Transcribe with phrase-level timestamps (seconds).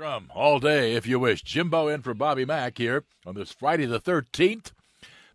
[0.00, 1.42] Drum all day if you wish.
[1.42, 4.72] Jimbo in for Bobby Mack here on this Friday the 13th,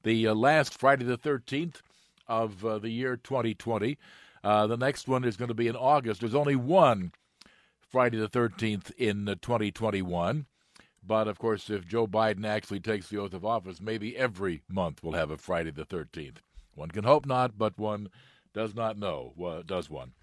[0.01, 1.81] the uh, last Friday the 13th
[2.27, 3.95] of uh, the year 2020.
[4.43, 6.21] Uh, the next one is going to be in August.
[6.21, 7.11] There's only one
[7.91, 10.47] Friday the 13th in uh, 2021.
[11.05, 15.03] But of course, if Joe Biden actually takes the oath of office, maybe every month
[15.03, 16.37] we'll have a Friday the 13th.
[16.73, 18.09] One can hope not, but one
[18.51, 20.13] does not know, does one?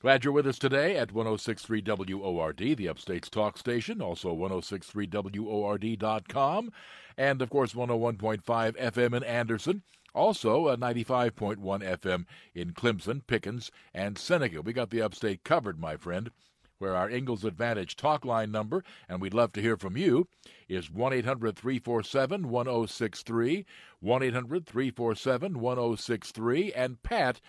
[0.00, 6.70] Glad you're with us today at 1063 WORD, the Upstate's talk station, also 1063WORD.com,
[7.16, 9.82] and of course 101.5 FM in Anderson,
[10.14, 14.62] also a 95.1 FM in Clemson, Pickens, and Seneca.
[14.62, 16.30] We got the Upstate covered, my friend
[16.78, 20.28] where our Ingles Advantage talk line number, and we'd love to hear from you,
[20.68, 23.66] is 1 800 347 1063.
[23.98, 26.72] 1 800 347 1063.
[26.72, 27.40] And Pat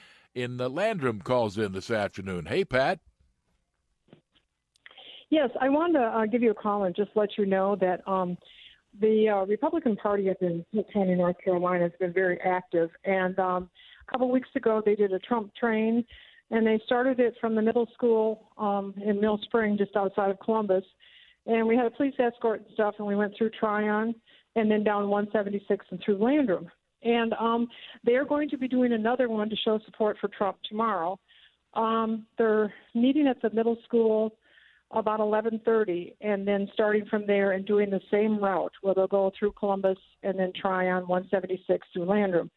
[0.41, 2.45] in the Landrum calls in this afternoon.
[2.45, 2.99] Hey, Pat.
[5.29, 8.07] Yes, I wanted to uh, give you a call and just let you know that
[8.07, 8.37] um,
[8.99, 12.89] the uh, Republican Party up in County, North Carolina, has been very active.
[13.03, 13.69] And um,
[14.07, 16.03] a couple weeks ago, they did a Trump train
[16.51, 20.39] and they started it from the middle school um, in Mill Spring, just outside of
[20.39, 20.83] Columbus.
[21.45, 24.16] And we had a police escort and stuff, and we went through Tryon
[24.55, 26.69] and then down 176 and through Landrum.
[27.03, 27.67] And um,
[28.03, 31.19] they're going to be doing another one to show support for Trump tomorrow.
[31.73, 34.33] Um, they're meeting at the middle school
[34.91, 39.31] about 11:30, and then starting from there and doing the same route, where they'll go
[39.37, 42.49] through Columbus and then Tryon 176 through Landrum.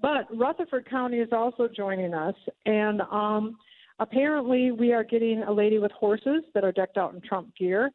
[0.00, 2.34] But Rutherford County is also joining us,
[2.66, 3.56] and um,
[3.98, 7.90] apparently we are getting a lady with horses that are decked out in Trump gear,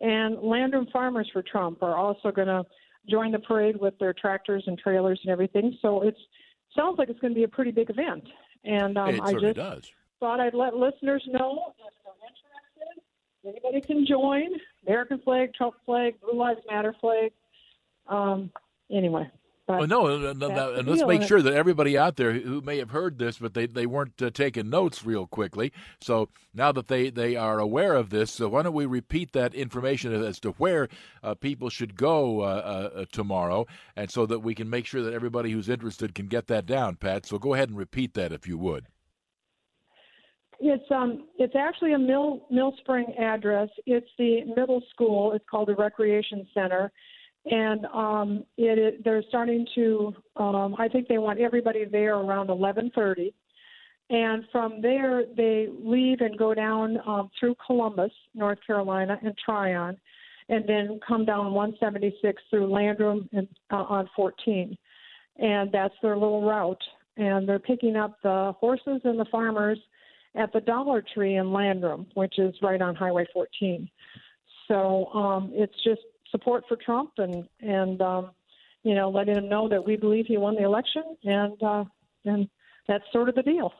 [0.00, 2.64] and Landrum Farmers for Trump are also going to
[3.08, 5.76] join the parade with their tractors and trailers and everything.
[5.82, 6.16] So it
[6.76, 8.24] sounds like it's going to be a pretty big event,
[8.64, 9.90] and um, it I just does.
[10.18, 13.02] thought I'd let listeners know if they're interested.
[13.44, 14.48] Anybody can join.
[14.86, 17.32] American flag, Trump flag, Blue Lives Matter flag.
[18.06, 18.50] Um,
[18.90, 19.30] anyway.
[19.78, 22.90] Well, no, no, no and let's make sure that everybody out there who may have
[22.90, 25.72] heard this, but they, they weren't uh, taking notes real quickly.
[26.00, 29.54] So now that they, they are aware of this, so why don't we repeat that
[29.54, 30.88] information as to where
[31.22, 33.66] uh, people should go uh, uh, tomorrow,
[33.96, 36.96] and so that we can make sure that everybody who's interested can get that down,
[36.96, 37.26] Pat.
[37.26, 38.86] So go ahead and repeat that if you would.
[40.62, 43.70] It's um it's actually a Mill Mill Spring address.
[43.86, 45.32] It's the middle school.
[45.32, 46.92] It's called the Recreation Center
[47.46, 50.14] and um, it, it, they're starting to.
[50.36, 53.32] Um, I think they want everybody there around 11:30,
[54.10, 59.96] and from there they leave and go down um, through Columbus, North Carolina, and Tryon,
[60.48, 64.76] and then come down 176 through Landrum and uh, on 14,
[65.38, 66.82] and that's their little route.
[67.16, 69.78] And they're picking up the horses and the farmers
[70.36, 73.88] at the Dollar Tree in Landrum, which is right on Highway 14.
[74.68, 78.30] So um, it's just support for Trump and and um,
[78.82, 81.84] you know letting him know that we believe he won the election and uh,
[82.24, 82.48] and
[82.88, 83.72] that's sort of the deal.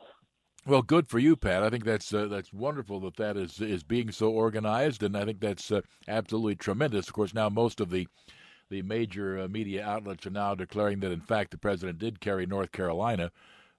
[0.65, 1.63] Well, good for you, Pat.
[1.63, 5.25] I think that's uh, that's wonderful that that is is being so organized, and I
[5.25, 7.07] think that's uh, absolutely tremendous.
[7.07, 8.07] Of course, now most of the
[8.69, 12.45] the major uh, media outlets are now declaring that, in fact, the president did carry
[12.45, 13.31] North Carolina,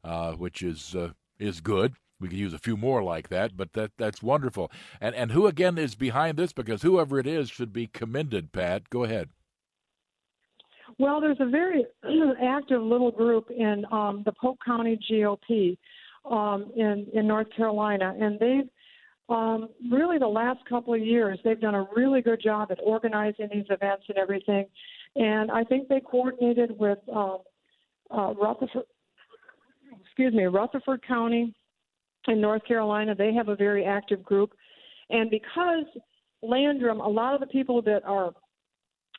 [0.04, 1.94] uh, which is uh, is good.
[2.22, 4.70] We could use a few more like that, but that that's wonderful.
[5.00, 6.52] And and who again is behind this?
[6.52, 8.52] Because whoever it is should be commended.
[8.52, 9.28] Pat, go ahead.
[10.98, 11.84] Well, there's a very
[12.42, 15.76] active little group in um, the Polk County GOP
[16.30, 18.68] um, in in North Carolina, and they've
[19.28, 23.48] um, really the last couple of years they've done a really good job at organizing
[23.52, 24.66] these events and everything.
[25.16, 27.38] And I think they coordinated with um,
[28.10, 28.84] uh, Rutherford,
[30.04, 31.54] excuse me, Rutherford County
[32.28, 33.14] in North Carolina.
[33.14, 34.52] They have a very active group.
[35.10, 35.84] And because
[36.42, 38.32] Landrum, a lot of the people that are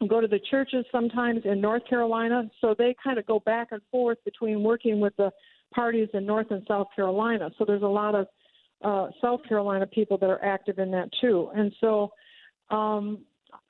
[0.07, 3.81] go to the churches sometimes in North Carolina, so they kind of go back and
[3.91, 5.31] forth between working with the
[5.73, 7.49] parties in North and South Carolina.
[7.57, 8.27] So there's a lot of
[8.83, 11.49] uh, South Carolina people that are active in that too.
[11.55, 12.11] And so
[12.69, 13.19] um,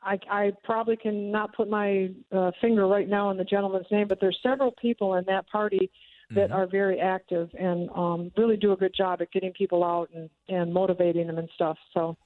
[0.02, 4.20] I, I probably cannot put my uh, finger right now on the gentleman's name, but
[4.20, 5.92] there's several people in that party
[6.36, 6.54] that mm-hmm.
[6.54, 10.30] are very active and um, really do a good job at getting people out and,
[10.50, 11.78] and motivating them and stuff.
[11.94, 12.18] So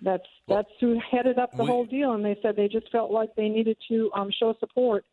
[0.00, 2.90] that's well, that's who headed up the we, whole deal, and they said they just
[2.90, 5.04] felt like they needed to um, show support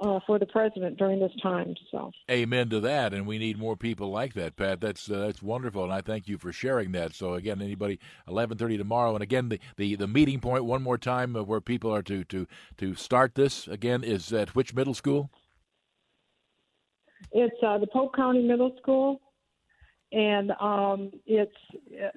[0.00, 1.74] uh, for the president during this time.
[1.90, 4.80] So, amen to that, and we need more people like that, Pat.
[4.80, 7.14] That's uh, that's wonderful, and I thank you for sharing that.
[7.14, 10.98] So, again, anybody, eleven thirty tomorrow, and again, the, the, the meeting point one more
[10.98, 12.46] time where people are to to
[12.76, 15.30] to start this again is at which middle school?
[17.32, 19.20] It's uh, the Polk County Middle School,
[20.12, 21.52] and um, it's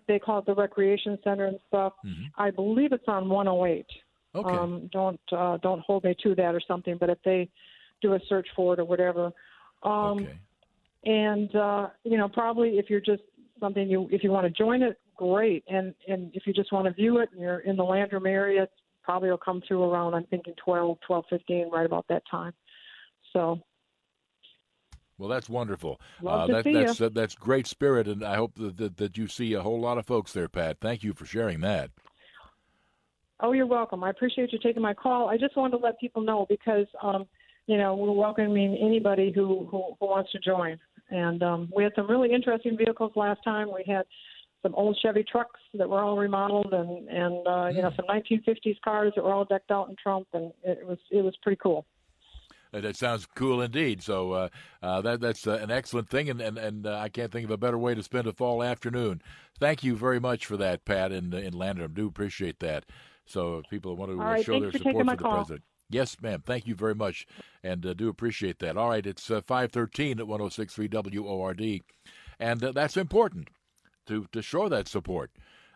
[0.07, 1.93] they call it the Recreation Center and stuff.
[2.05, 2.41] Mm-hmm.
[2.41, 3.85] I believe it's on 108.
[4.33, 4.49] Okay.
[4.49, 7.49] Um, don't uh, don't hold me to that or something, but if they
[8.01, 9.31] do a search for it or whatever.
[9.83, 10.39] Um, okay.
[11.03, 13.23] And uh, you know, probably if you're just
[13.59, 15.63] something you if you want to join it, great.
[15.67, 18.67] And and if you just want to view it and you're in the Landrum area,
[19.03, 22.53] probably will come through around I'm thinking 12, 12, 15, right about that time.
[23.33, 23.59] So.
[25.21, 26.01] Well, that's wonderful.
[26.25, 26.99] Uh, that, that's.
[26.99, 29.99] Uh, that's great spirit, and I hope that, that that you see a whole lot
[29.99, 30.77] of folks there, Pat.
[30.81, 31.91] Thank you for sharing that.
[33.39, 34.03] Oh, you're welcome.
[34.03, 35.29] I appreciate you taking my call.
[35.29, 37.27] I just wanted to let people know because, um,
[37.67, 40.79] you know, we're welcoming anybody who, who, who wants to join.
[41.11, 43.67] And um, we had some really interesting vehicles last time.
[43.71, 44.05] We had
[44.63, 47.95] some old Chevy trucks that were all remodeled, and and uh, you know mm.
[47.95, 51.35] some 1950s cars that were all decked out in Trump, and it was it was
[51.43, 51.85] pretty cool.
[52.73, 54.01] That sounds cool indeed.
[54.01, 54.49] So uh,
[54.81, 57.51] uh, that that's uh, an excellent thing, and and, and uh, I can't think of
[57.51, 59.21] a better way to spend a fall afternoon.
[59.59, 61.93] Thank you very much for that, Pat, and in, in Landrum.
[61.93, 62.85] Do appreciate that.
[63.25, 65.35] So if people want to right, show their support for the call.
[65.35, 65.63] president.
[65.89, 66.41] Yes, ma'am.
[66.45, 67.27] Thank you very much,
[67.61, 68.77] and uh, do appreciate that.
[68.77, 71.81] All right, it's uh, five thirteen at one zero six three WORD,
[72.39, 73.49] and uh, that's important
[74.07, 75.31] to to show that support,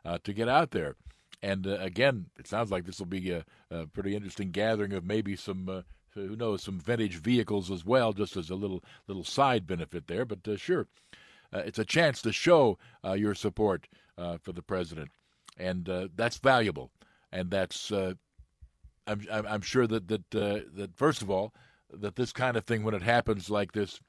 [0.06, 0.96] uh, to get out there.
[1.42, 5.04] And uh, again, it sounds like this will be a, a, pretty interesting gathering of
[5.04, 5.82] maybe some uh,
[6.16, 10.26] who knows some vintage vehicles as well, just as a little little side benefit there.
[10.26, 10.88] But sure,
[11.54, 12.78] it's a chance to show
[13.16, 15.12] your support for the president,
[15.58, 16.92] and that's valuable
[17.36, 18.14] and that's uh,
[19.08, 21.54] I'm, I'm sure that that uh, that first of all
[21.92, 24.00] that this kind of thing when it happens like this.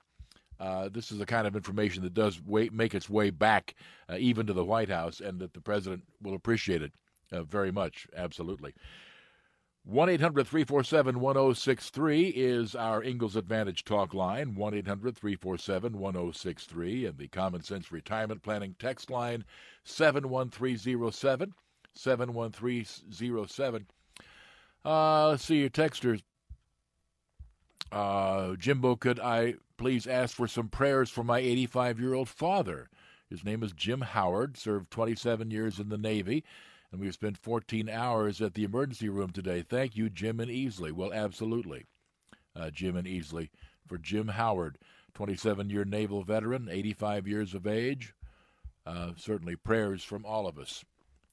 [0.59, 3.75] Uh, this is the kind of information that does way, make its way back
[4.09, 6.93] uh, even to the White House, and that the president will appreciate it
[7.31, 8.07] uh, very much.
[8.17, 8.73] Absolutely.
[9.87, 14.57] 1 800 347 1063 is our Ingles Advantage talk line.
[14.57, 17.07] 1 800 347 1063.
[17.07, 19.45] And the Common Sense Retirement Planning text line
[19.85, 21.55] 71307.
[21.95, 23.87] 71307.
[24.85, 26.21] Uh, let's see your texters.
[27.93, 32.89] Uh, Jimbo, could I please ask for some prayers for my 85 year old father?
[33.31, 36.43] His name is Jim Howard, served 27 years in the Navy,
[36.91, 39.63] and we've spent 14 hours at the emergency room today.
[39.63, 40.93] Thank you, Jim and Easley.
[40.93, 41.85] Well, absolutely,
[42.55, 43.51] uh, Jim and Easley.
[43.87, 44.79] For Jim Howard,
[45.15, 48.15] 27 year naval veteran, 85 years of age.
[48.85, 50.85] Uh, certainly prayers from all of us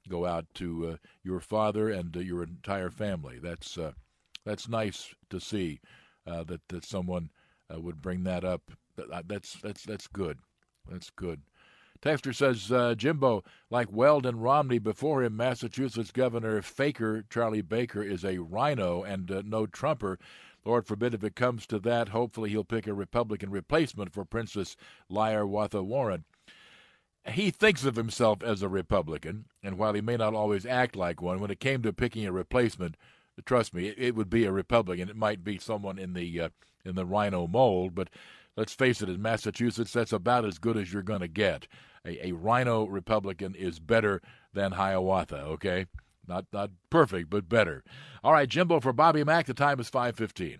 [0.10, 3.40] go out to uh, your father and uh, your entire family.
[3.42, 3.92] That's uh,
[4.46, 5.80] that's nice to see
[6.28, 7.30] uh, that that someone
[7.76, 8.62] would bring that up.
[9.28, 10.38] That's that's that's good.
[10.90, 11.42] That's good.
[12.04, 18.04] Texter says uh, Jimbo, like Weld and Romney before him, Massachusetts Governor Faker Charlie Baker
[18.04, 20.20] is a RINO and uh, no Trumper.
[20.66, 22.10] Lord forbid if it comes to that.
[22.10, 24.76] Hopefully he'll pick a Republican replacement for Princess
[25.10, 26.26] Liar-Watha Warren
[27.32, 31.22] he thinks of himself as a Republican, and while he may not always act like
[31.22, 32.98] one, when it came to picking a replacement,
[33.46, 35.10] trust me, it, it would be a Republican.
[35.10, 36.50] It might be someone in the uh,
[36.86, 38.10] in the RINO mold, but
[38.56, 41.68] let's face it, in Massachusetts, that's about as good as you're going to get.
[42.06, 44.22] A, a RINO Republican is better
[44.54, 45.38] than Hiawatha.
[45.38, 45.86] Okay,
[46.28, 47.84] not not perfect, but better.
[48.24, 49.46] All right, Jimbo for Bobby Mack.
[49.46, 50.60] The time is five fifteen.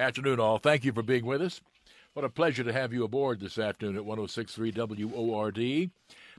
[0.00, 0.56] Afternoon, all.
[0.56, 1.60] Thank you for being with us.
[2.14, 4.72] What a pleasure to have you aboard this afternoon at 1063
[5.04, 5.90] WORD.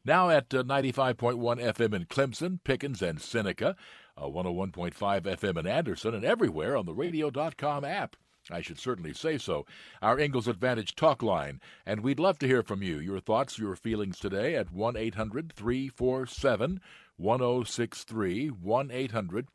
[0.03, 3.75] Now at uh, 95.1 FM in Clemson, Pickens, and Seneca,
[4.17, 8.15] uh, 101.5 FM in Anderson, and everywhere on the radio.com app.
[8.49, 9.67] I should certainly say so.
[10.01, 12.97] Our Ingles Advantage talk line, and we'd love to hear from you.
[12.97, 16.81] Your thoughts, your feelings today at 1 800 347
[17.17, 18.47] 1063.
[18.47, 19.47] 1 800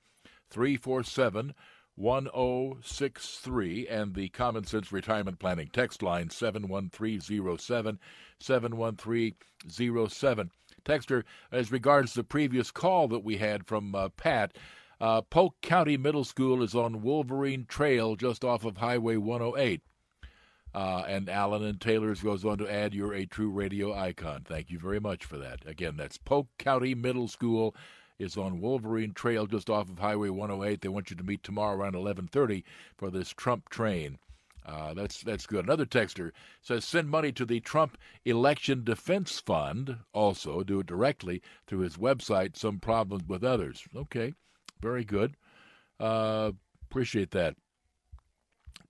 [0.48, 1.54] 347
[1.96, 7.98] 1063 and the Common Sense Retirement Planning text line 71307
[8.38, 10.50] 71307.
[10.84, 14.56] Texter, as regards the previous call that we had from uh, Pat,
[15.00, 19.82] uh, Polk County Middle School is on Wolverine Trail just off of Highway 108.
[20.74, 24.42] Uh, and Allen and Taylor's goes on to add, You're a true radio icon.
[24.44, 25.66] Thank you very much for that.
[25.66, 27.74] Again, that's Polk County Middle School
[28.18, 30.80] is on Wolverine Trail just off of Highway 108.
[30.80, 32.64] They want you to meet tomorrow around 11:30
[32.96, 34.18] for this Trump train.
[34.64, 35.64] Uh, that's that's good.
[35.64, 39.98] Another texter says send money to the Trump Election Defense Fund.
[40.12, 42.56] Also, do it directly through his website.
[42.56, 43.84] Some problems with others.
[43.94, 44.34] Okay,
[44.80, 45.36] very good.
[46.00, 46.52] Uh,
[46.90, 47.54] appreciate that.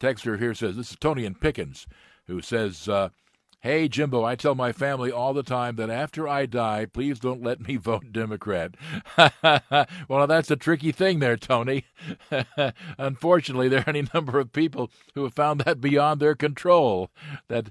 [0.00, 1.86] Texter here says this is Tony and Pickens,
[2.26, 2.88] who says.
[2.88, 3.10] Uh,
[3.60, 7.42] Hey, Jimbo, I tell my family all the time that after I die, please don't
[7.42, 8.74] let me vote Democrat.
[10.08, 11.84] well, that's a tricky thing there, Tony.
[12.98, 17.10] Unfortunately, there are any number of people who have found that beyond their control.
[17.48, 17.70] That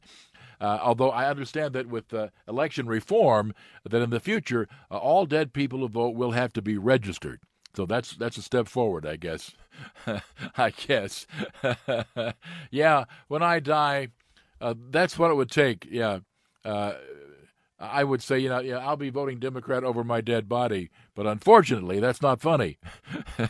[0.60, 5.26] uh, although I understand that with uh, election reform, that in the future uh, all
[5.26, 7.40] dead people who vote will have to be registered.
[7.76, 9.52] So that's that's a step forward, I guess.
[10.58, 11.28] I guess.
[12.72, 14.10] yeah, when I die,
[14.62, 15.88] uh, that's what it would take.
[15.90, 16.20] Yeah.
[16.64, 16.94] Uh,
[17.78, 21.28] I would say, you know, yeah, I'll be voting Democrat over my dead body, but
[21.28, 22.78] unfortunately, that's not funny.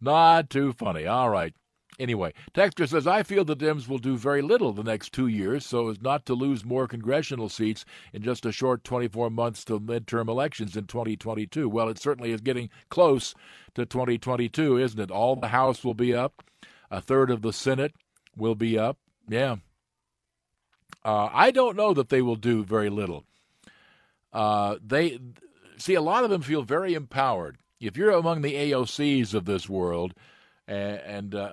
[0.00, 1.06] not too funny.
[1.06, 1.54] All right.
[1.98, 5.64] Anyway, Texter says, I feel the Dems will do very little the next two years
[5.64, 9.80] so as not to lose more congressional seats in just a short 24 months to
[9.80, 11.68] midterm elections in 2022.
[11.68, 13.34] Well, it certainly is getting close
[13.76, 15.10] to 2022, isn't it?
[15.10, 16.42] All the House will be up,
[16.90, 17.94] a third of the Senate
[18.36, 18.98] will be up.
[19.28, 19.56] Yeah.
[21.04, 23.24] Uh, I don't know that they will do very little.
[24.32, 25.18] Uh, they
[25.76, 27.58] see a lot of them feel very empowered.
[27.80, 30.14] If you're among the AOCs of this world,
[30.66, 31.50] and, and uh,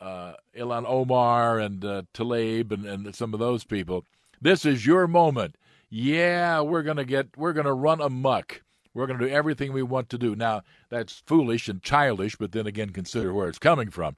[0.00, 4.04] uh, Ilhan Omar and uh, Tlaib and, and some of those people,
[4.40, 5.56] this is your moment.
[5.90, 8.62] Yeah, we're gonna get, we're gonna run amuck.
[8.94, 10.34] We're going to do everything we want to do.
[10.34, 14.16] Now, that's foolish and childish, but then again, consider where it's coming from.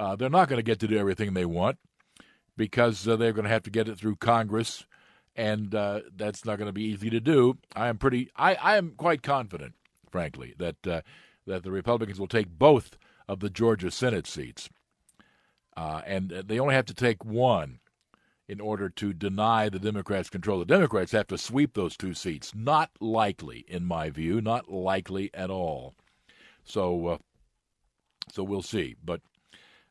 [0.00, 1.76] Uh, they're not going to get to do everything they want
[2.56, 4.86] because uh, they're going to have to get it through Congress,
[5.36, 7.58] and uh, that's not going to be easy to do.
[7.76, 8.30] I am pretty.
[8.34, 9.74] I, I am quite confident,
[10.10, 11.02] frankly, that uh,
[11.46, 12.96] that the Republicans will take both
[13.28, 14.70] of the Georgia Senate seats,
[15.76, 17.80] uh, and they only have to take one
[18.48, 20.60] in order to deny the Democrats control.
[20.60, 22.54] The Democrats have to sweep those two seats.
[22.54, 25.94] Not likely, in my view, not likely at all.
[26.64, 27.18] So, uh,
[28.32, 28.96] so we'll see.
[29.04, 29.20] But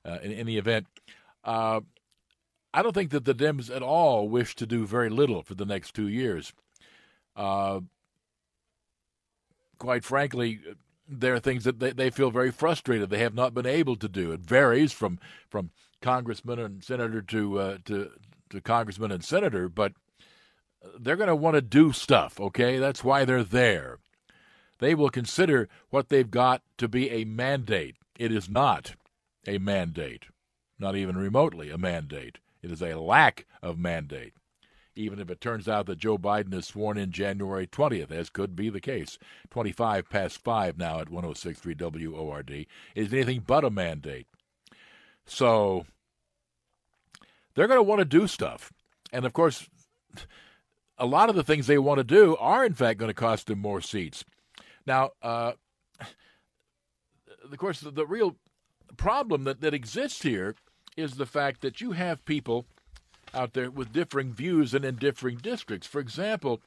[0.09, 0.87] uh, in any event.
[1.43, 1.81] Uh,
[2.73, 5.65] I don't think that the Dems at all wish to do very little for the
[5.65, 6.53] next two years.
[7.35, 7.81] Uh,
[9.77, 10.59] quite frankly,
[11.07, 14.07] there are things that they, they feel very frustrated they have not been able to
[14.07, 14.31] do.
[14.31, 18.11] It varies from from congressman and senator to uh, to
[18.49, 19.93] to congressman and senator, but
[20.99, 22.39] they're going to want to do stuff.
[22.39, 23.99] Okay, that's why they're there.
[24.79, 27.95] They will consider what they've got to be a mandate.
[28.17, 28.95] It is not
[29.49, 30.25] a mandate,
[30.77, 32.37] not even remotely a mandate.
[32.61, 34.33] It is a lack of mandate,
[34.95, 38.55] even if it turns out that Joe Biden is sworn in January 20th, as could
[38.55, 39.17] be the case.
[39.49, 44.27] 25 past 5 now at 1063 WORD is anything but a mandate.
[45.25, 45.85] So
[47.55, 48.71] they're going to want to do stuff.
[49.11, 49.67] And of course,
[50.97, 53.47] a lot of the things they want to do are, in fact, going to cost
[53.47, 54.23] them more seats.
[54.85, 55.53] Now, uh,
[57.51, 58.35] of course, the, the real
[58.99, 60.55] problem that, that exists here
[60.95, 62.65] is the fact that you have people
[63.33, 65.87] out there with differing views and in differing districts.
[65.87, 66.61] For example,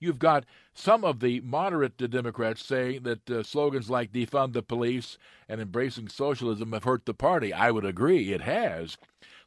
[0.00, 5.18] You've got some of the moderate Democrats saying that uh, slogans like defund the police
[5.48, 7.52] and embracing socialism have hurt the party.
[7.52, 8.96] I would agree, it has.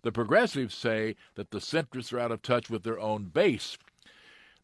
[0.01, 3.77] The progressives say that the centrists are out of touch with their own base.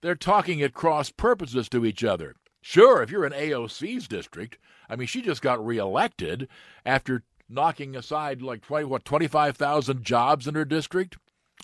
[0.01, 2.35] They're talking at cross purposes to each other.
[2.61, 4.57] Sure, if you're in AOC's district,
[4.89, 6.49] I mean, she just got reelected
[6.85, 11.17] after knocking aside like 20, what, 25,000 jobs in her district?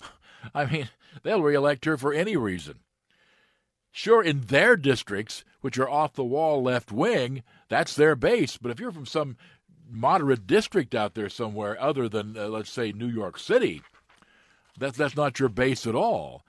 [0.54, 0.88] I mean,
[1.22, 2.80] they'll reelect her for any reason.
[3.92, 8.56] Sure, in their districts, which are off the wall left wing, that's their base.
[8.56, 9.36] But if you're from some
[9.88, 13.82] moderate district out there somewhere other than, uh, let's say, New York City,
[14.76, 16.42] that's, that's not your base at all.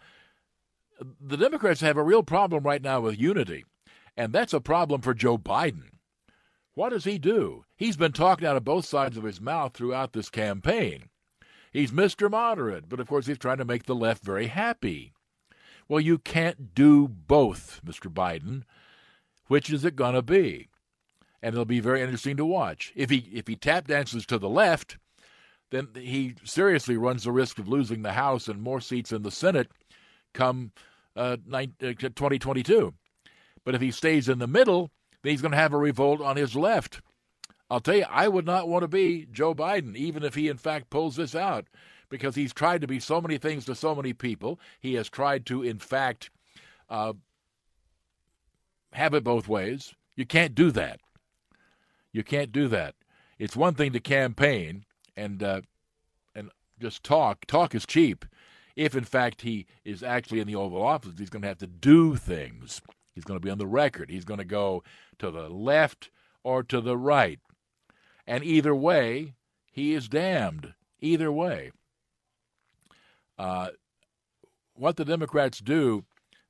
[1.22, 3.64] The Democrats have a real problem right now with unity,
[4.18, 5.95] and that's a problem for Joe Biden.
[6.76, 7.64] What does he do?
[7.78, 11.06] He's been talking out of both sides of his mouth throughout this campaign.
[11.72, 12.30] He's Mr.
[12.30, 15.14] Moderate, but of course he's trying to make the left very happy.
[15.88, 18.12] Well, you can't do both, Mr.
[18.12, 18.64] Biden.
[19.48, 20.70] Which is it going to be?
[21.42, 22.92] And it'll be very interesting to watch.
[22.96, 24.98] If he if he tap dances to the left,
[25.70, 29.32] then he seriously runs the risk of losing the House and more seats in the
[29.32, 29.70] Senate
[30.34, 30.72] come
[31.16, 32.88] uh, 2022.
[32.88, 32.92] Uh,
[33.64, 34.92] but if he stays in the middle,
[35.28, 37.02] he's going to have a revolt on his left.
[37.70, 40.58] I'll tell you, I would not want to be Joe Biden, even if he in
[40.58, 41.66] fact pulls this out,
[42.10, 44.60] because he's tried to be so many things to so many people.
[44.80, 46.30] He has tried to, in fact,
[46.90, 47.14] uh,
[48.94, 49.94] have it both ways.
[50.16, 51.00] You can't do that.
[52.12, 52.96] You can't do that.
[53.38, 54.86] It's one thing to campaign
[55.18, 55.62] and uh,
[56.34, 57.46] and just talk.
[57.46, 58.26] Talk is cheap.
[58.76, 61.68] If in fact he is actually in the Oval Office, he's going to have to
[61.68, 62.82] do things.
[63.16, 64.10] He's going to be on the record.
[64.10, 64.84] He's going to go
[65.20, 66.12] to the left
[66.44, 67.40] or to the right.
[68.28, 69.36] And either way,
[69.72, 70.74] he is damned.
[71.00, 71.72] Either way.
[73.40, 73.70] Uh,
[74.74, 76.04] what the Democrats do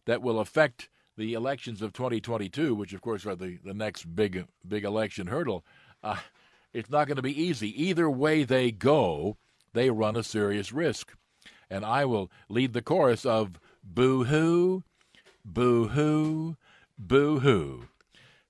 [0.06, 4.46] that will affect the elections of 2022, which of course are the, the next big
[4.68, 5.64] big election hurdle,
[6.04, 6.18] uh,
[6.74, 7.84] it's not going to be easy.
[7.84, 9.38] Either way they go,
[9.74, 11.14] they run a serious risk.
[11.70, 14.84] And I will lead the chorus of boo hoo,
[15.46, 16.58] Boo hoo,
[16.98, 17.88] boo hoo.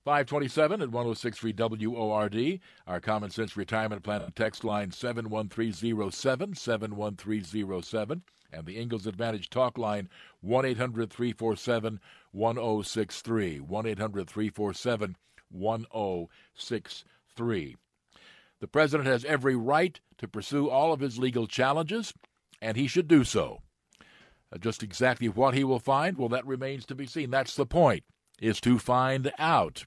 [0.04, 1.52] 527 at 1063
[1.88, 2.60] WORD.
[2.86, 8.22] Our Common Sense Retirement Plan text line 71307, 71307.
[8.52, 10.08] And the Ingles Advantage talk line
[10.42, 11.98] 1 800 347
[12.30, 13.60] 1063.
[13.60, 15.16] 1 800 347
[15.50, 17.76] 1063.
[18.60, 22.14] The President has every right to pursue all of his legal challenges,
[22.60, 23.60] and he should do so.
[24.52, 27.30] Uh, just exactly what he will find, well, that remains to be seen.
[27.30, 28.04] That's the point,
[28.40, 29.84] is to find out.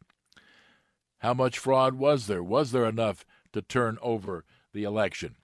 [1.19, 2.43] How much fraud was there?
[2.43, 5.35] Was there enough to turn over the election?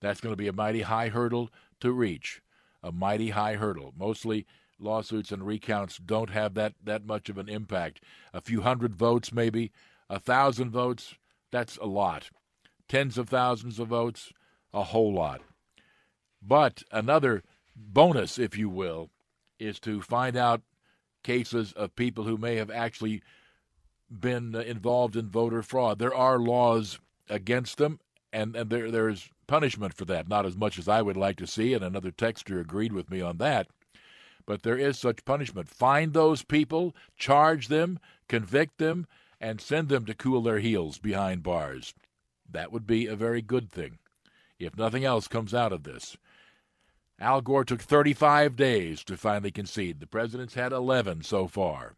[0.00, 2.40] That's going to be a mighty high hurdle to reach.
[2.82, 3.92] A mighty high hurdle.
[3.98, 4.46] Mostly
[4.78, 8.00] lawsuits and recounts don't have that, that much of an impact.
[8.32, 9.72] A few hundred votes, maybe,
[10.08, 11.14] a thousand votes,
[11.50, 12.30] that's a lot.
[12.88, 14.32] Tens of thousands of votes,
[14.72, 15.40] a whole lot.
[16.40, 17.42] But another
[17.74, 19.10] bonus, if you will,
[19.58, 20.62] is to find out
[21.28, 23.20] cases of people who may have actually
[24.10, 25.98] been uh, involved in voter fraud.
[25.98, 28.00] There are laws against them,
[28.32, 30.26] and, and there there's punishment for that.
[30.26, 33.20] Not as much as I would like to see, and another texter agreed with me
[33.20, 33.66] on that.
[34.46, 35.68] But there is such punishment.
[35.68, 39.06] Find those people, charge them, convict them,
[39.38, 41.92] and send them to cool their heels behind bars.
[42.50, 43.98] That would be a very good thing,
[44.58, 46.16] if nothing else comes out of this.
[47.20, 49.98] Al Gore took 35 days to finally concede.
[49.98, 51.94] The president's had 11 so far.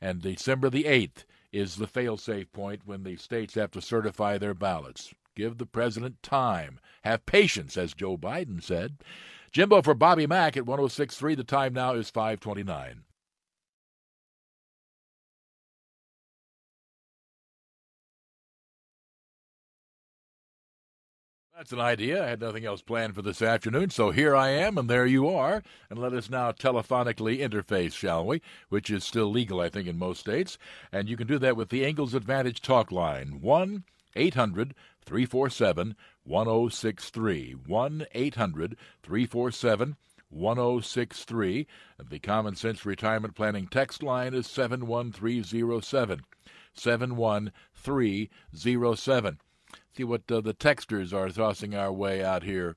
[0.00, 4.54] And December the 8th is the fail-safe point when the states have to certify their
[4.54, 5.14] ballots.
[5.34, 6.78] Give the president time.
[7.04, 8.98] Have patience, as Joe Biden said.
[9.50, 11.36] Jimbo for Bobby Mack at 106.3.
[11.36, 13.04] The time now is 529.
[21.62, 22.24] That's an idea.
[22.24, 25.28] I had nothing else planned for this afternoon, so here I am, and there you
[25.28, 25.62] are.
[25.88, 28.42] And let us now telephonically interface, shall we?
[28.68, 30.58] Which is still legal, I think, in most states.
[30.90, 33.84] And you can do that with the Ingles Advantage talk line 1
[34.16, 35.94] 800 347
[36.24, 37.52] 1063.
[37.52, 39.96] 1 800 347
[40.30, 41.66] 1063.
[42.10, 46.22] The Common Sense Retirement Planning text line is 71307.
[46.74, 49.38] 71307
[49.96, 52.76] see what uh, the texters are tossing our way out here.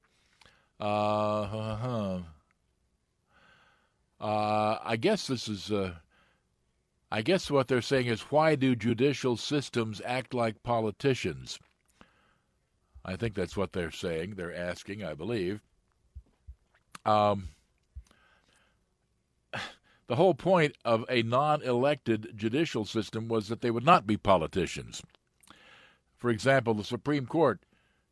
[0.79, 2.19] Uh, uh-huh.
[4.19, 5.71] uh, I guess this is.
[5.71, 5.95] Uh,
[7.11, 11.59] I guess what they're saying is why do judicial systems act like politicians?
[13.05, 14.33] I think that's what they're saying.
[14.35, 15.61] They're asking, I believe.
[17.05, 17.49] Um,
[20.07, 24.17] the whole point of a non elected judicial system was that they would not be
[24.17, 25.03] politicians.
[26.17, 27.59] For example, the Supreme Court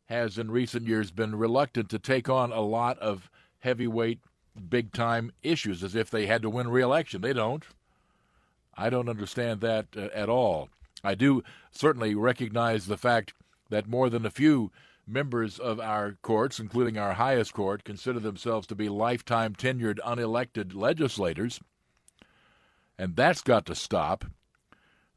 [0.06, 4.20] has in recent years been reluctant to take on a lot of heavyweight,
[4.68, 7.22] big time issues as if they had to win re election.
[7.22, 7.64] They don't.
[8.76, 10.68] I don't understand that uh, at all.
[11.02, 13.34] I do certainly recognize the fact
[13.70, 14.70] that more than a few
[15.06, 20.74] members of our courts, including our highest court, consider themselves to be lifetime tenured unelected
[20.74, 21.60] legislators.
[22.98, 24.24] And that's got to stop.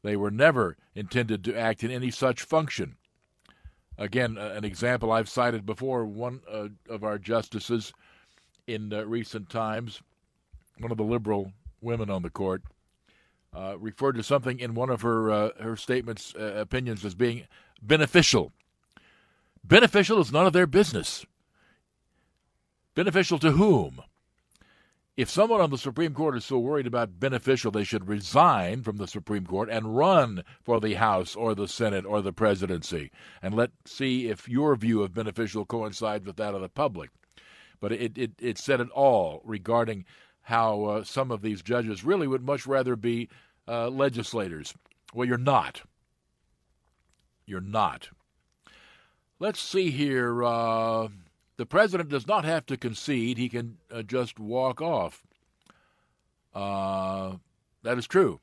[0.08, 2.96] They were never intended to act in any such function.
[3.98, 7.92] Again, an example I've cited before one uh, of our justices
[8.66, 10.00] in uh, recent times,
[10.78, 12.62] one of the liberal women on the court,
[13.54, 17.46] uh, referred to something in one of her uh, her statements, uh, opinions as being
[17.82, 18.52] beneficial.
[19.62, 21.26] Beneficial is none of their business.
[22.94, 24.00] Beneficial to whom?
[25.18, 28.98] If someone on the Supreme Court is so worried about beneficial, they should resign from
[28.98, 33.10] the Supreme Court and run for the House or the Senate or the presidency,
[33.42, 37.10] and let's see if your view of beneficial coincides with that of the public.
[37.80, 40.04] But it it, it said it all regarding
[40.42, 43.28] how uh, some of these judges really would much rather be
[43.66, 44.72] uh, legislators.
[45.12, 45.82] Well, you're not.
[47.44, 48.10] You're not.
[49.40, 50.44] Let's see here.
[50.44, 51.08] Uh,
[51.58, 55.22] the president does not have to concede, he can uh, just walk off.
[56.54, 57.34] Uh,
[57.82, 58.40] that is true.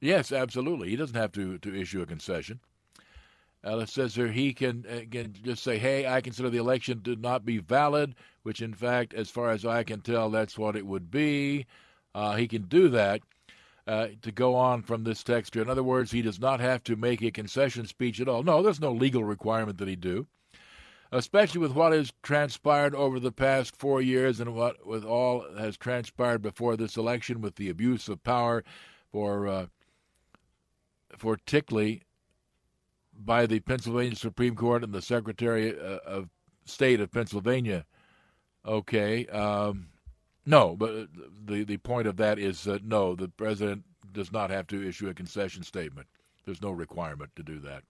[0.00, 0.90] Yes, absolutely.
[0.90, 2.60] He doesn't have to, to issue a concession.
[3.64, 7.44] It says here he can, can just say, hey, I consider the election to not
[7.44, 11.10] be valid, which, in fact, as far as I can tell, that's what it would
[11.10, 11.66] be.
[12.14, 13.22] Uh, he can do that
[13.86, 15.54] uh, to go on from this text.
[15.54, 18.42] In other words, he does not have to make a concession speech at all.
[18.42, 20.26] No, there's no legal requirement that he do,
[21.12, 25.76] especially with what has transpired over the past four years and what with all has
[25.76, 28.64] transpired before this election with the abuse of power
[29.12, 29.66] for uh,
[31.16, 32.02] for Tickley
[33.14, 36.30] by the Pennsylvania Supreme Court and the Secretary uh, of
[36.64, 37.84] State of Pennsylvania.
[38.66, 39.26] Okay.
[39.26, 39.88] Um,
[40.46, 41.06] no, but uh,
[41.44, 45.08] the, the point of that is uh, no, the president does not have to issue
[45.08, 46.06] a concession statement.
[46.44, 47.82] There's no requirement to do that.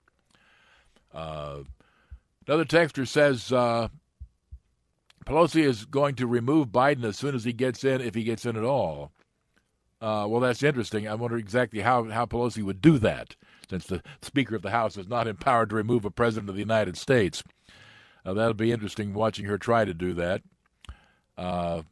[1.14, 1.60] Uh,
[2.46, 3.88] another texter says uh,
[5.24, 8.46] Pelosi is going to remove Biden as soon as he gets in, if he gets
[8.46, 9.12] in at all.
[10.00, 11.06] Uh, well, that's interesting.
[11.06, 13.36] I wonder exactly how, how Pelosi would do that
[13.70, 16.60] since the Speaker of the House is not empowered to remove a President of the
[16.60, 17.44] United States.
[18.24, 20.42] Uh, that'll be interesting watching her try to do that.
[21.38, 21.82] Uh,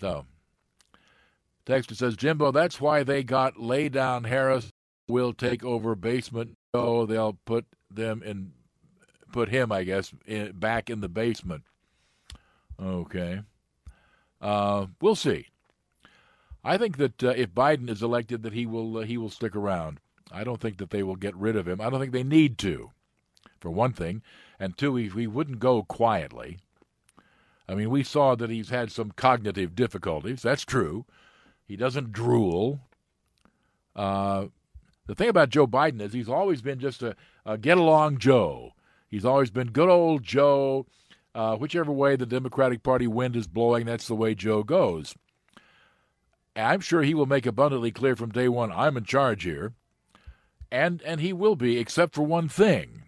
[0.00, 0.26] so,
[1.64, 4.70] Texter says, Jimbo, that's why they got lay down Harris
[5.08, 6.56] will take over basement.
[6.74, 8.52] Oh, they'll put them in,
[9.36, 11.62] put him, I guess, in, back in the basement.
[12.82, 13.42] Okay.
[14.40, 15.48] Uh, we'll see.
[16.64, 19.54] I think that uh, if Biden is elected, that he will uh, he will stick
[19.54, 20.00] around.
[20.32, 21.82] I don't think that they will get rid of him.
[21.82, 22.92] I don't think they need to,
[23.60, 24.22] for one thing.
[24.58, 26.58] And two, he, he wouldn't go quietly.
[27.68, 30.40] I mean, we saw that he's had some cognitive difficulties.
[30.40, 31.04] That's true.
[31.68, 32.80] He doesn't drool.
[33.94, 34.46] Uh,
[35.06, 38.72] the thing about Joe Biden is he's always been just a, a get along Joe.
[39.16, 40.84] He's always been good old Joe.
[41.34, 45.14] Uh, whichever way the Democratic Party wind is blowing, that's the way Joe goes.
[46.54, 49.72] I'm sure he will make abundantly clear from day one I'm in charge here
[50.70, 53.04] and and he will be, except for one thing.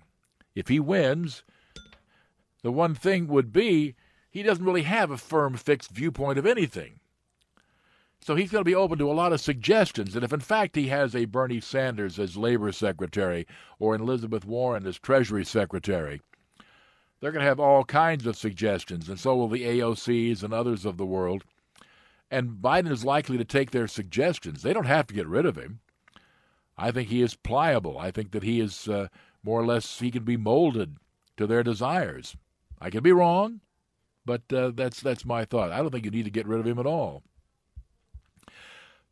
[0.54, 1.44] If he wins,
[2.62, 3.94] the one thing would be
[4.30, 6.97] he doesn't really have a firm, fixed viewpoint of anything.
[8.20, 10.14] So he's going to be open to a lot of suggestions.
[10.14, 13.46] And if in fact he has a Bernie Sanders as labor secretary
[13.78, 16.20] or an Elizabeth Warren as Treasury secretary,
[17.20, 20.84] they're going to have all kinds of suggestions, and so will the AOCs and others
[20.84, 21.44] of the world.
[22.30, 24.62] And Biden is likely to take their suggestions.
[24.62, 25.80] They don't have to get rid of him.
[26.76, 27.98] I think he is pliable.
[27.98, 29.08] I think that he is uh,
[29.42, 30.96] more or less he can be molded
[31.36, 32.36] to their desires.
[32.80, 33.60] I could be wrong,
[34.24, 35.72] but uh, that's that's my thought.
[35.72, 37.22] I don't think you need to get rid of him at all.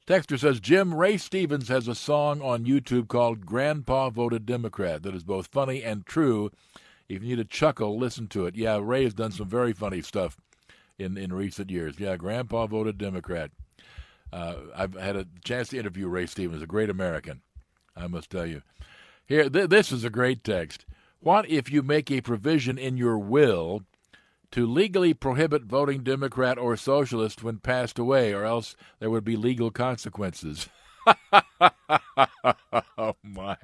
[0.07, 5.17] Texter says Jim Ray Stevens has a song on YouTube called "Grandpa Voted Democrat" that
[5.17, 6.53] is both funny and true.
[7.09, 8.55] If you need a chuckle, listen to it.
[8.55, 10.37] Yeah, Ray has done some very funny stuff
[10.97, 11.99] in in recent years.
[11.99, 13.51] Yeah, Grandpa voted Democrat.
[14.33, 17.43] Uh, I've had a chance to interview Ray Stevens, a great American.
[17.97, 18.63] I must tell you.
[19.25, 20.87] Here, th- this is a great text.
[21.19, 23.83] What if you make a provision in your will
[24.57, 29.37] to legally prohibit voting Democrat or Socialist when passed away, or else there would be
[29.37, 30.71] legal consequences?
[32.97, 33.59] oh my.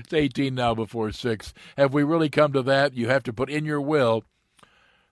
[0.00, 1.54] It's 18 now before 6.
[1.76, 2.94] Have we really come to that?
[2.94, 4.24] You have to put in your will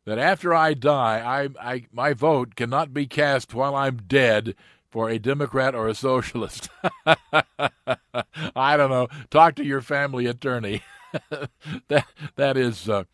[0.04, 4.56] that after I die, I, I, my vote cannot be cast while I'm dead
[4.90, 6.68] for a Democrat or a socialist?
[7.06, 9.06] I don't know.
[9.30, 10.82] Talk to your family attorney.
[11.86, 13.04] that that is uh,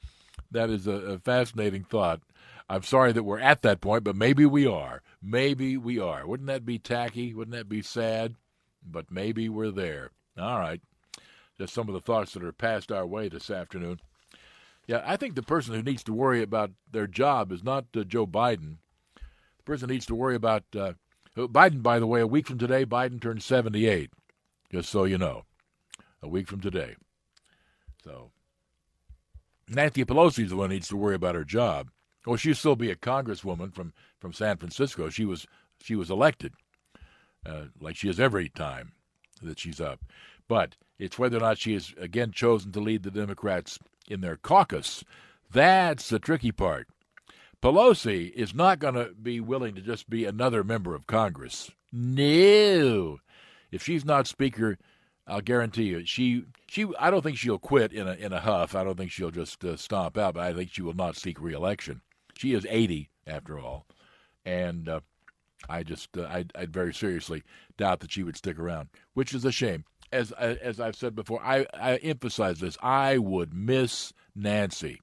[0.50, 2.20] that is a, a fascinating thought.
[2.68, 5.02] I'm sorry that we're at that point, but maybe we are.
[5.22, 6.26] Maybe we are.
[6.26, 7.32] Wouldn't that be tacky?
[7.32, 8.35] Wouldn't that be sad?
[8.85, 10.11] But maybe we're there.
[10.38, 10.80] All right.
[11.59, 14.00] Just some of the thoughts that are passed our way this afternoon.
[14.87, 18.04] Yeah, I think the person who needs to worry about their job is not uh,
[18.04, 18.76] Joe Biden.
[19.14, 20.92] The person needs to worry about uh,
[21.37, 24.11] Biden, by the way, a week from today, Biden turns 78,
[24.70, 25.44] just so you know.
[26.22, 26.96] A week from today.
[28.02, 28.30] So,
[29.68, 31.90] Nancy Pelosi is the one who needs to worry about her job.
[32.24, 35.09] Well, she'll still be a congresswoman from, from San Francisco.
[35.09, 35.46] She was
[35.81, 36.55] she was elected,
[37.44, 38.92] uh, like she is every time
[39.42, 40.00] that she's up.
[40.48, 44.37] But it's whether or not she is again chosen to lead the Democrats in their
[44.37, 45.05] caucus.
[45.52, 46.88] That's the tricky part.
[47.62, 51.70] Pelosi is not going to be willing to just be another member of Congress.
[51.92, 53.18] No.
[53.70, 54.79] If she's not Speaker,
[55.26, 58.74] I'll guarantee you she she I don't think she'll quit in a in a huff.
[58.74, 61.40] I don't think she'll just uh, stomp out, but I think she will not seek
[61.40, 62.02] reelection.
[62.36, 63.86] She is 80 after all,
[64.44, 65.00] and uh,
[65.68, 67.42] I just uh, I I very seriously
[67.76, 69.84] doubt that she would stick around, which is a shame.
[70.12, 72.78] As as I've said before, I I emphasize this.
[72.80, 75.00] I would miss Nancy,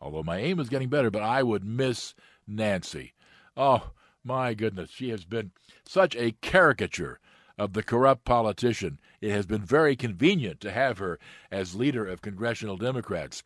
[0.00, 2.14] although my aim is getting better, but I would miss
[2.46, 3.14] Nancy.
[3.56, 3.90] Oh
[4.22, 5.50] my goodness, she has been
[5.84, 7.18] such a caricature
[7.58, 8.98] of the corrupt politician.
[9.20, 11.18] It has been very convenient to have her
[11.50, 13.42] as leader of congressional Democrats.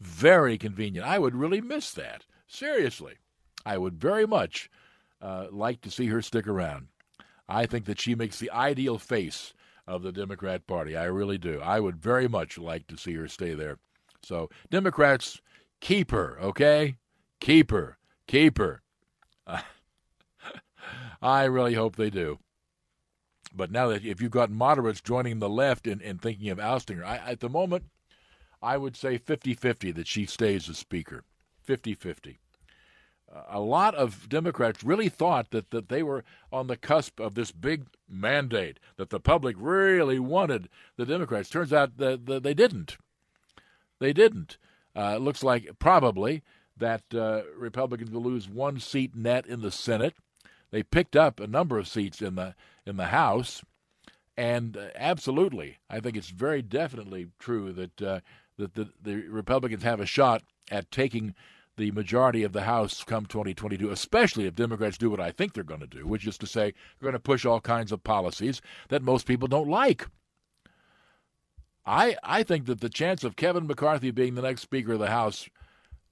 [0.00, 1.06] Very convenient.
[1.06, 2.24] I would really miss that.
[2.46, 3.14] Seriously.
[3.66, 4.70] I would very much
[5.20, 6.88] uh, like to see her stick around.
[7.48, 9.54] I think that she makes the ideal face
[9.86, 10.96] of the Democrat Party.
[10.96, 11.60] I really do.
[11.62, 13.78] I would very much like to see her stay there.
[14.22, 15.40] So, Democrats,
[15.80, 16.96] keep her, okay?
[17.40, 17.96] Keep her.
[18.26, 18.82] Keep her.
[21.22, 22.38] I really hope they do.
[23.58, 26.98] But now that if you've got moderates joining the left and, in thinking of ousting
[26.98, 27.86] her, I, at the moment,
[28.62, 31.24] I would say 50 50 that she stays as Speaker.
[31.64, 32.38] 50 50.
[33.50, 37.50] a lot of Democrats really thought that, that they were on the cusp of this
[37.50, 41.50] big mandate, that the public really wanted the Democrats.
[41.50, 42.96] Turns out that, that they didn't.
[43.98, 44.56] They didn't.
[44.96, 46.42] Uh, it looks like probably
[46.76, 50.14] that uh, Republicans will lose one seat net in the Senate.
[50.70, 52.54] They picked up a number of seats in the
[52.86, 53.62] in the House,
[54.36, 58.20] and uh, absolutely, I think it's very definitely true that uh,
[58.56, 61.34] that the, the Republicans have a shot at taking
[61.76, 65.64] the majority of the House come 2022, especially if Democrats do what I think they're
[65.64, 68.60] going to do, which is to say they're going to push all kinds of policies
[68.88, 70.06] that most people don't like.
[71.86, 75.08] I I think that the chance of Kevin McCarthy being the next Speaker of the
[75.08, 75.48] House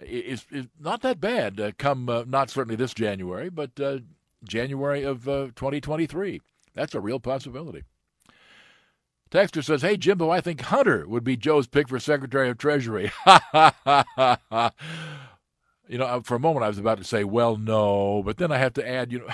[0.00, 1.60] is is not that bad.
[1.60, 3.98] Uh, come uh, not certainly this January, but uh,
[4.44, 6.40] January of uh, 2023.
[6.74, 7.84] That's a real possibility.
[9.30, 13.10] Texter says, "Hey Jimbo, I think Hunter would be Joe's pick for Secretary of Treasury."
[13.24, 13.74] Ha
[14.16, 14.72] ha
[15.88, 18.58] You know, for a moment I was about to say, "Well, no," but then I
[18.58, 19.26] have to add, you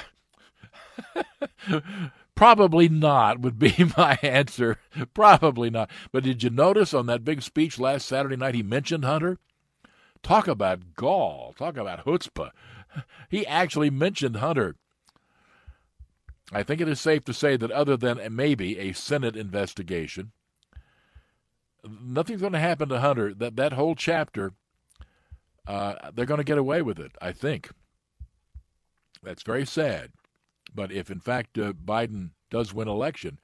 [1.15, 1.83] know,
[2.35, 4.79] probably not would be my answer.
[5.15, 5.91] Probably not.
[6.11, 9.39] But did you notice on that big speech last Saturday night he mentioned Hunter?
[10.23, 11.55] Talk about gall.
[11.59, 12.51] Talk about chutzpah.
[13.29, 14.77] He actually mentioned Hunter.
[16.53, 20.33] I think it is safe to say that other than maybe a Senate investigation,
[21.85, 23.33] nothing's going to happen to Hunter.
[23.35, 24.53] That that whole chapter,
[25.67, 27.13] uh, they're going to get away with it.
[27.21, 27.71] I think.
[29.23, 30.11] That's very sad.
[30.75, 33.39] But if in fact uh, Biden does win election,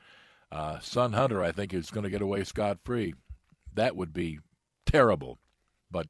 [0.51, 3.15] uh, son Hunter, I think, is going to get away scot free.
[3.75, 4.39] That would be
[4.87, 5.39] terrible,
[5.91, 6.07] but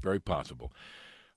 [0.00, 0.72] very possible.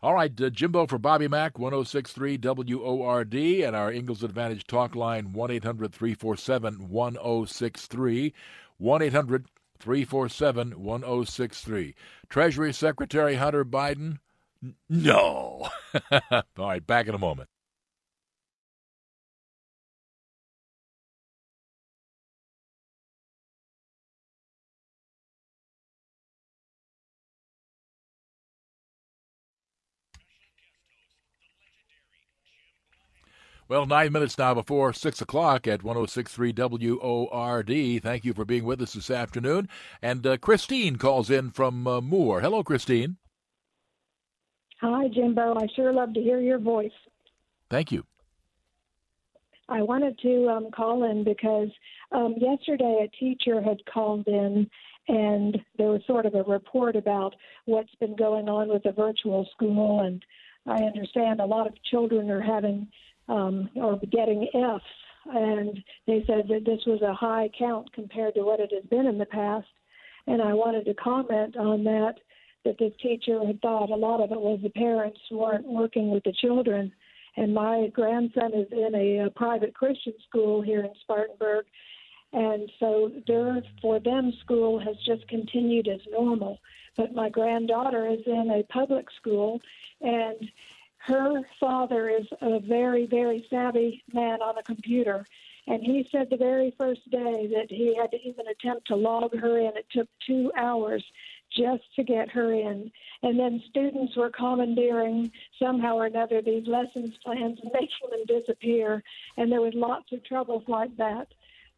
[0.02, 5.34] All right, uh, Jimbo for Bobby Mack, 1063 WORD, and our Ingles Advantage talk line,
[5.34, 8.34] 1 800 347 1063.
[8.78, 9.46] 1 800
[9.78, 11.96] 347 1063.
[12.30, 14.20] Treasury Secretary Hunter Biden?
[14.88, 15.68] No.
[16.32, 17.50] All right, back in a moment.
[33.70, 38.02] Well, nine minutes now before 6 o'clock at 1063 WORD.
[38.02, 39.70] Thank you for being with us this afternoon.
[40.02, 42.42] And uh, Christine calls in from uh, Moore.
[42.42, 43.18] Hello, Christine.
[44.82, 45.54] Hi, Jimbo.
[45.56, 46.92] I sure love to hear your voice.
[47.70, 48.06] Thank you.
[49.68, 51.70] I wanted to um, call in because
[52.12, 54.68] um, yesterday a teacher had called in
[55.08, 59.48] and there was sort of a report about what's been going on with the virtual
[59.54, 60.00] school.
[60.00, 60.26] And
[60.66, 62.88] I understand a lot of children are having
[63.30, 64.84] um, or getting F's.
[65.26, 69.06] And they said that this was a high count compared to what it has been
[69.06, 69.68] in the past.
[70.28, 72.16] And I wanted to comment on that,
[72.66, 76.24] that the teacher had thought a lot of it was the parents weren't working with
[76.24, 76.92] the children.
[77.38, 81.66] And my grandson is in a, a private Christian school here in Spartanburg.
[82.32, 86.60] And so their, for them, school has just continued as normal.
[86.96, 89.62] But my granddaughter is in a public school,
[90.02, 90.38] and
[91.00, 95.26] her father is a very, very savvy man on a computer.
[95.68, 99.36] And he said the very first day that he had to even attempt to log
[99.38, 101.04] her in, it took two hours
[101.56, 102.92] just to get her in.
[103.24, 105.32] And then students were commandeering
[105.62, 109.04] somehow or another these lessons plans and making them disappear.
[109.38, 111.28] And there was lots of troubles like that.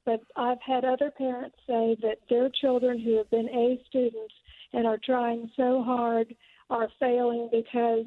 [0.03, 4.33] But I've had other parents say that their children who have been A students
[4.73, 6.35] and are trying so hard
[6.69, 8.05] are failing because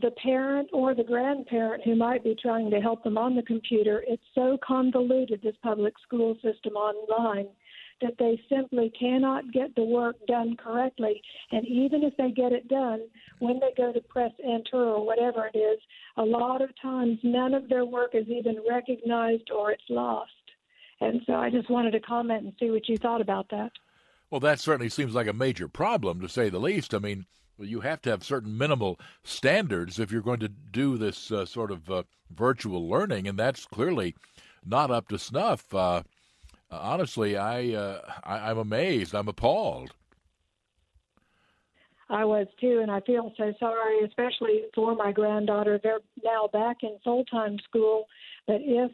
[0.00, 4.04] the parent or the grandparent who might be trying to help them on the computer,
[4.06, 7.48] it's so convoluted, this public school system online,
[8.00, 11.20] that they simply cannot get the work done correctly.
[11.50, 13.00] And even if they get it done,
[13.40, 15.80] when they go to press enter or whatever it is,
[16.16, 20.30] a lot of times none of their work is even recognized or it's lost.
[21.00, 23.72] And so I just wanted to comment and see what you thought about that.
[24.30, 26.94] Well, that certainly seems like a major problem, to say the least.
[26.94, 27.26] I mean,
[27.58, 31.70] you have to have certain minimal standards if you're going to do this uh, sort
[31.70, 32.02] of uh,
[32.34, 34.14] virtual learning, and that's clearly
[34.64, 35.74] not up to snuff.
[35.74, 36.02] Uh,
[36.70, 39.14] honestly, I, uh, I I'm amazed.
[39.14, 39.92] I'm appalled.
[42.10, 45.78] I was too, and I feel so sorry, especially for my granddaughter.
[45.82, 48.06] They're now back in full time school,
[48.46, 48.90] but if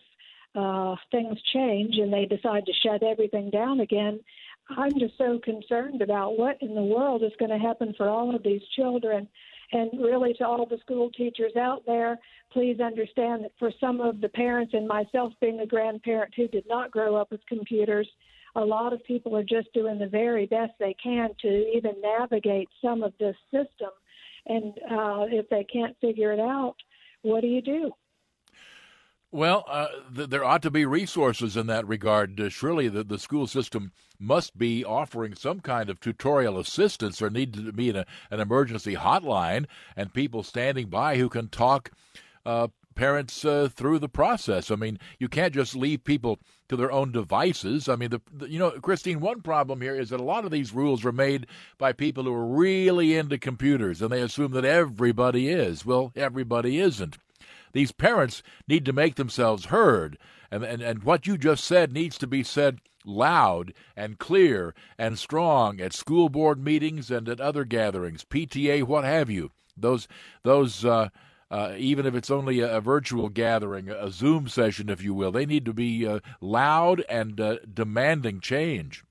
[0.54, 4.20] uh, things change and they decide to shut everything down again,
[4.70, 8.34] I'm just so concerned about what in the world is going to happen for all
[8.34, 9.28] of these children.
[9.72, 12.18] And really, to all the school teachers out there,
[12.52, 16.64] please understand that for some of the parents and myself being a grandparent who did
[16.68, 18.08] not grow up with computers,
[18.56, 22.68] a lot of people are just doing the very best they can to even navigate
[22.80, 23.90] some of this system.
[24.46, 26.76] And uh, if they can't figure it out,
[27.22, 27.90] what do you do?
[29.34, 32.40] Well, uh, th- there ought to be resources in that regard.
[32.40, 37.18] Uh, surely the, the school system must be offering some kind of tutorial assistance.
[37.18, 39.66] There need to be an, an emergency hotline
[39.96, 41.90] and people standing by who can talk
[42.46, 44.70] uh, parents uh, through the process.
[44.70, 47.88] I mean, you can't just leave people to their own devices.
[47.88, 50.52] I mean, the, the, you know, Christine, one problem here is that a lot of
[50.52, 54.64] these rules were made by people who are really into computers and they assume that
[54.64, 55.84] everybody is.
[55.84, 57.18] Well, everybody isn't.
[57.74, 60.16] These parents need to make themselves heard,
[60.50, 65.18] and, and, and what you just said needs to be said loud and clear and
[65.18, 69.50] strong at school board meetings and at other gatherings, PTA, what have you.
[69.76, 70.06] Those,
[70.44, 71.08] those, uh,
[71.50, 75.32] uh, even if it's only a, a, virtual gathering, a Zoom session, if you will,
[75.32, 79.04] they need to be uh, loud and uh, demanding change.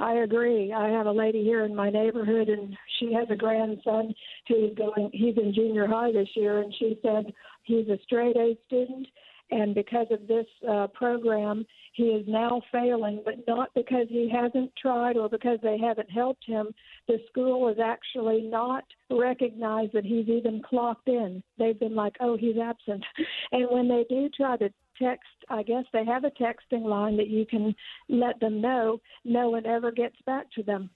[0.00, 0.72] I agree.
[0.72, 4.14] I have a lady here in my neighborhood, and she has a grandson
[4.48, 5.10] who's going.
[5.12, 7.32] He's in junior high this year, and she said
[7.64, 9.06] he's a straight A student,
[9.50, 14.72] and because of this uh, program, he is now failing, but not because he hasn't
[14.80, 16.68] tried or because they haven't helped him.
[17.06, 21.42] The school has actually not recognized that he's even clocked in.
[21.58, 23.04] They've been like, "Oh, he's absent,"
[23.52, 27.28] and when they do try to text, I guess they have a texting line that
[27.28, 27.74] you can
[28.08, 29.00] let them know.
[29.24, 30.90] No one ever gets back to them.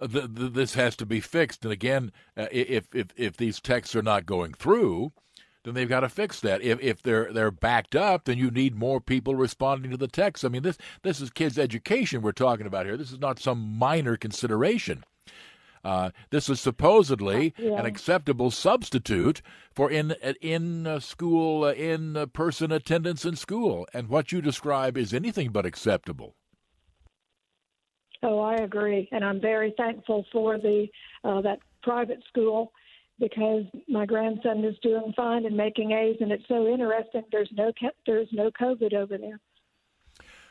[0.00, 3.94] The, the, this has to be fixed, and again, uh, if if if these texts
[3.94, 5.12] are not going through,
[5.62, 6.62] then they've got to fix that.
[6.62, 10.44] If if they're they're backed up, then you need more people responding to the text.
[10.44, 12.96] I mean, this this is kids' education we're talking about here.
[12.96, 15.04] This is not some minor consideration.
[15.84, 17.78] Uh, this is supposedly uh, yeah.
[17.78, 19.42] an acceptable substitute
[19.74, 24.40] for in in uh, school uh, in uh, person attendance in school, and what you
[24.40, 26.34] describe is anything but acceptable.
[28.22, 30.86] Oh, I agree, and I'm very thankful for the
[31.22, 32.72] uh, that private school
[33.20, 37.22] because my grandson is doing fine and making A's, and it's so interesting.
[37.30, 37.72] There's no
[38.06, 39.38] there's no COVID over there.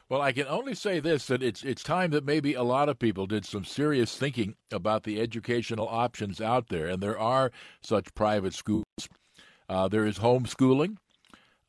[0.09, 2.99] Well, I can only say this that it's it's time that maybe a lot of
[2.99, 7.51] people did some serious thinking about the educational options out there, and there are
[7.81, 8.85] such private schools.
[9.69, 10.97] Uh, there is homeschooling.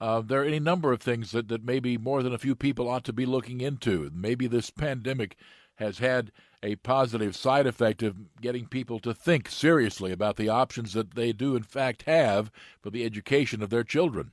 [0.01, 2.89] Uh, there are any number of things that, that maybe more than a few people
[2.89, 4.11] ought to be looking into.
[4.13, 5.37] Maybe this pandemic
[5.77, 6.31] has had
[6.63, 11.33] a positive side effect of getting people to think seriously about the options that they
[11.33, 12.51] do, in fact, have
[12.83, 14.33] for the education of their children.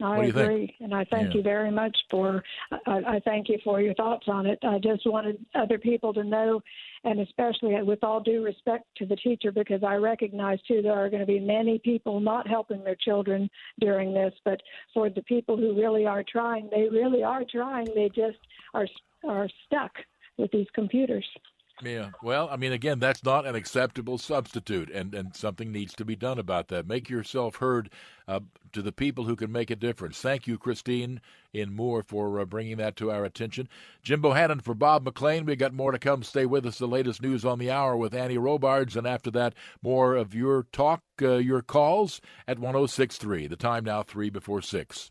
[0.00, 1.38] I agree, and I thank yeah.
[1.38, 2.42] you very much for.
[2.86, 4.58] I, I thank you for your thoughts on it.
[4.62, 6.60] I just wanted other people to know,
[7.04, 10.92] and especially uh, with all due respect to the teacher, because I recognize too there
[10.92, 13.48] are going to be many people not helping their children
[13.80, 14.34] during this.
[14.44, 14.60] But
[14.92, 17.86] for the people who really are trying, they really are trying.
[17.94, 18.38] They just
[18.74, 18.86] are
[19.26, 19.92] are stuck
[20.36, 21.26] with these computers.
[21.82, 22.10] Yeah.
[22.22, 26.16] Well, I mean, again, that's not an acceptable substitute, and, and something needs to be
[26.16, 26.86] done about that.
[26.86, 27.90] Make yourself heard
[28.26, 28.40] uh,
[28.72, 30.18] to the people who can make a difference.
[30.18, 31.20] Thank you, Christine
[31.52, 33.68] in Moore, for uh, bringing that to our attention.
[34.02, 35.44] Jim Bohannon for Bob McLean.
[35.44, 36.22] We got more to come.
[36.22, 36.78] Stay with us.
[36.78, 40.62] The latest news on the hour with Annie Robards, and after that, more of your
[40.72, 43.48] talk, uh, your calls at 1063.
[43.48, 45.10] The time now, three before six.